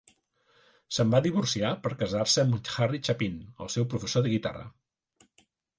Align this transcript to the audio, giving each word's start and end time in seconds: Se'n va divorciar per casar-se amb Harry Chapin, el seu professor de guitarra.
Se'n 0.97 1.11
va 1.15 1.21
divorciar 1.25 1.71
per 1.85 1.93
casar-se 2.01 2.47
amb 2.47 2.73
Harry 2.87 3.05
Chapin, 3.09 3.39
el 3.67 3.73
seu 3.79 3.91
professor 3.95 4.29
de 4.29 4.35
guitarra. 4.37 4.71